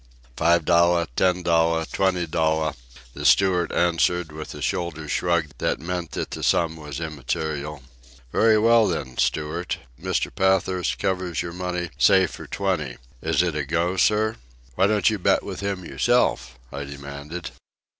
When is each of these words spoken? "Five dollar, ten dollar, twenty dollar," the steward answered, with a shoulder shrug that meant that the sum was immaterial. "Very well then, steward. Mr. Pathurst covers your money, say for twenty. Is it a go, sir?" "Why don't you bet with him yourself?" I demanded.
"Five 0.35 0.65
dollar, 0.65 1.05
ten 1.15 1.43
dollar, 1.43 1.85
twenty 1.85 2.25
dollar," 2.25 2.73
the 3.13 3.23
steward 3.23 3.71
answered, 3.71 4.31
with 4.31 4.55
a 4.55 4.59
shoulder 4.63 5.07
shrug 5.07 5.49
that 5.59 5.79
meant 5.79 6.13
that 6.13 6.31
the 6.31 6.41
sum 6.41 6.75
was 6.75 6.99
immaterial. 6.99 7.83
"Very 8.31 8.57
well 8.57 8.87
then, 8.87 9.19
steward. 9.19 9.75
Mr. 10.01 10.33
Pathurst 10.33 10.97
covers 10.97 11.43
your 11.43 11.53
money, 11.53 11.91
say 11.99 12.25
for 12.25 12.47
twenty. 12.47 12.97
Is 13.21 13.43
it 13.43 13.55
a 13.55 13.63
go, 13.63 13.95
sir?" 13.95 14.37
"Why 14.73 14.87
don't 14.87 15.11
you 15.11 15.19
bet 15.19 15.43
with 15.43 15.59
him 15.59 15.85
yourself?" 15.85 16.57
I 16.73 16.83
demanded. 16.85 17.51